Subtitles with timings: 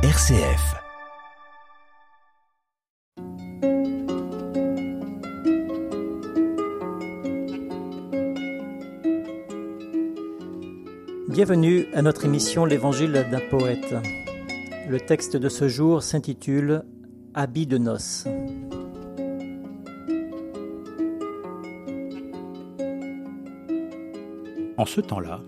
[0.00, 0.76] RCF.
[11.28, 13.96] Bienvenue à notre émission L'Évangile d'un poète.
[14.88, 16.84] Le texte de ce jour s'intitule
[17.34, 18.28] Habit de noces.
[24.76, 25.40] En ce temps-là,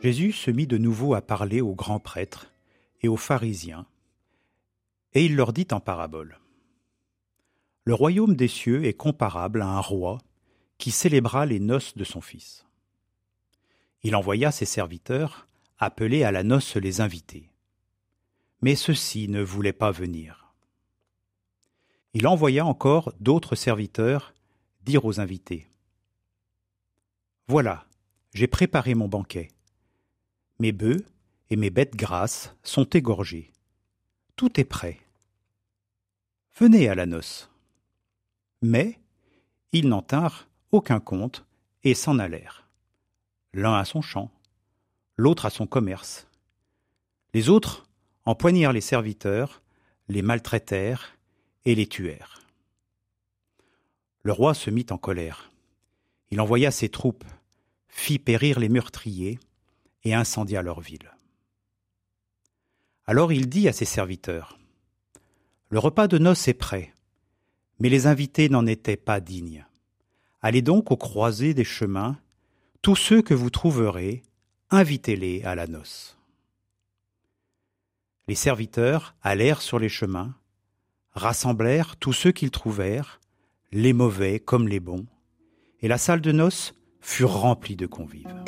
[0.00, 2.46] Jésus se mit de nouveau à parler aux grands prêtres
[3.02, 3.86] et aux pharisiens,
[5.12, 6.38] et il leur dit en parabole.
[7.84, 10.18] Le royaume des cieux est comparable à un roi
[10.78, 12.66] qui célébra les noces de son fils.
[14.02, 15.46] Il envoya ses serviteurs
[15.78, 17.50] appeler à la noce les invités.
[18.62, 20.52] Mais ceux-ci ne voulaient pas venir.
[22.12, 24.34] Il envoya encore d'autres serviteurs
[24.82, 25.68] dire aux invités
[27.48, 27.86] Voilà,
[28.34, 29.48] j'ai préparé mon banquet.
[30.58, 31.04] Mes bœufs
[31.50, 33.52] et mes bêtes grasses sont égorgés.
[34.36, 34.98] Tout est prêt.
[36.58, 37.50] Venez à la noce.
[38.62, 38.98] Mais
[39.72, 41.44] ils n'en tinrent aucun compte
[41.84, 42.60] et s'en allèrent
[43.52, 44.30] l'un à son champ,
[45.16, 46.26] l'autre à son commerce.
[47.34, 47.86] Les autres
[48.24, 49.62] empoignèrent les serviteurs,
[50.08, 51.16] les maltraitèrent
[51.64, 52.40] et les tuèrent.
[54.22, 55.50] Le roi se mit en colère.
[56.30, 57.24] Il envoya ses troupes,
[57.88, 59.38] fit périr les meurtriers
[60.04, 61.10] et incendia leur ville.
[63.10, 64.56] Alors il dit à ses serviteurs
[65.68, 66.94] Le repas de noces est prêt,
[67.80, 69.66] mais les invités n'en étaient pas dignes.
[70.42, 72.20] Allez donc aux croisées des chemins
[72.82, 74.22] tous ceux que vous trouverez,
[74.70, 76.18] invitez-les à la noce.
[78.28, 80.36] Les serviteurs allèrent sur les chemins,
[81.10, 83.18] rassemblèrent tous ceux qu'ils trouvèrent,
[83.72, 85.08] les mauvais comme les bons,
[85.80, 88.39] et la salle de noces fut remplie de convives.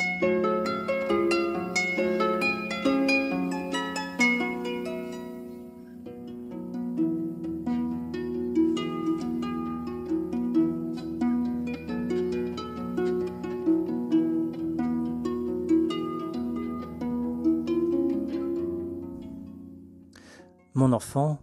[20.83, 21.39] Mon enfant,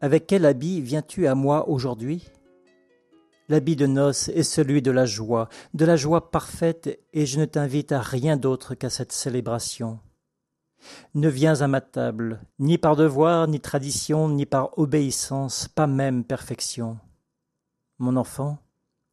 [0.00, 2.28] avec quel habit viens-tu à moi aujourd'hui?
[3.48, 7.44] L'habit de noces est celui de la joie, de la joie parfaite, et je ne
[7.44, 10.00] t'invite à rien d'autre qu'à cette célébration.
[11.14, 16.24] Ne viens à ma table, ni par devoir, ni tradition, ni par obéissance, pas même
[16.24, 16.98] perfection.
[18.00, 18.58] Mon enfant,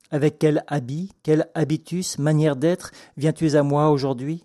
[0.10, 4.44] avec quel habit, quel habitus, manière d'être viens-tu à moi aujourd'hui?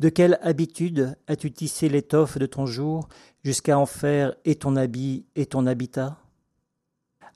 [0.00, 3.08] De quelle habitude as-tu tissé l'étoffe de ton jour?
[3.44, 6.18] Jusqu'à en faire et ton habit et ton habitat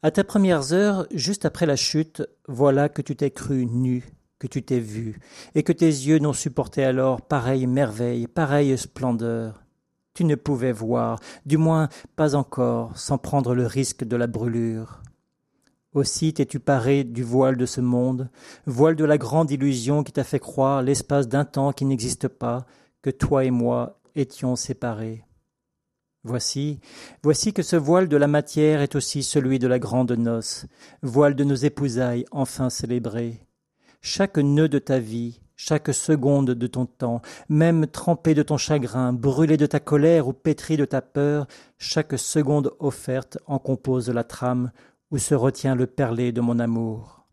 [0.03, 4.05] À tes premières heures, juste après la chute, voilà que tu t'es cru nu,
[4.39, 5.21] que tu t'es vu,
[5.55, 9.63] et que tes yeux n'ont supporté alors pareille merveille, pareille splendeur.
[10.15, 15.01] Tu ne pouvais voir, du moins pas encore, sans prendre le risque de la brûlure.
[15.95, 18.31] Aussi t'es-tu paré du voile de ce monde,
[18.67, 22.67] voile de la grande illusion qui t'a fait croire l'espace d'un temps qui n'existe pas,
[23.03, 25.25] que toi et moi étions séparés.
[26.25, 26.79] Voici,
[27.25, 30.67] voici que ce voile de la matière est aussi celui de la grande noce,
[31.03, 33.45] voile de nos épousailles enfin célébrées.
[34.03, 39.13] Chaque nœud de ta vie, chaque seconde de ton temps, même trempé de ton chagrin,
[39.13, 44.23] brûlé de ta colère ou pétri de ta peur, chaque seconde offerte en compose la
[44.23, 44.71] trame
[45.11, 47.27] où se retient le perlé de mon amour.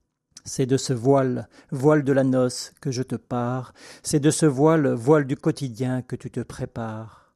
[0.45, 4.47] C'est de ce voile, voile de la noce, que je te pars, c'est de ce
[4.47, 7.28] voile, voile du quotidien, que tu te prépares.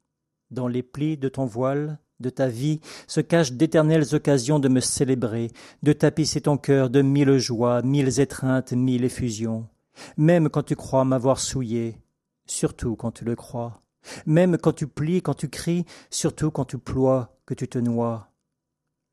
[0.54, 4.82] Dans les plis de ton voile, de ta vie, se cachent d'éternelles occasions de me
[4.82, 5.50] célébrer,
[5.82, 9.68] de tapisser ton cœur de mille joies, mille étreintes, mille effusions.
[10.16, 11.98] Même quand tu crois m'avoir souillé,
[12.46, 13.82] surtout quand tu le crois.
[14.28, 18.30] Même quand tu plies, quand tu cries, surtout quand tu ploies, que tu te noies.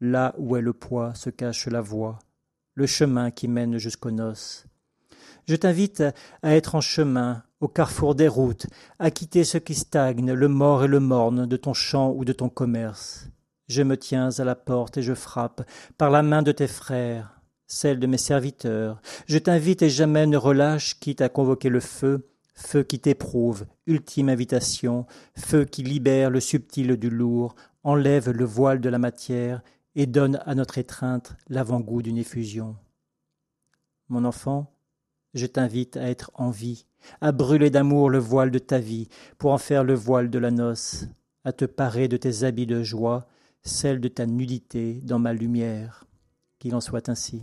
[0.03, 2.19] Là où est le poids se cache la voie,
[2.75, 4.67] le chemin qui mène jusqu'aux noces.
[5.49, 6.03] Je t'invite
[6.43, 8.66] à être en chemin, au carrefour des routes,
[8.98, 12.33] à quitter ce qui stagne, le mort et le morne de ton champ ou de
[12.33, 13.28] ton commerce.
[13.68, 15.62] Je me tiens à la porte et je frappe,
[15.97, 19.01] par la main de tes frères, celle de mes serviteurs.
[19.27, 24.28] Je t'invite et jamais ne relâche, quitte à convoquer le feu, feu qui t'éprouve, ultime
[24.28, 25.06] invitation,
[25.36, 27.54] feu qui libère le subtil du lourd,
[27.84, 29.63] enlève le voile de la matière
[29.95, 32.77] et donne à notre étreinte l'avant-goût d'une effusion.
[34.09, 34.72] Mon enfant,
[35.34, 36.86] je t'invite à être en vie,
[37.21, 40.50] à brûler d'amour le voile de ta vie, pour en faire le voile de la
[40.50, 41.06] noce,
[41.44, 43.27] à te parer de tes habits de joie,
[43.62, 46.04] celle de ta nudité dans ma lumière.
[46.59, 47.42] Qu'il en soit ainsi.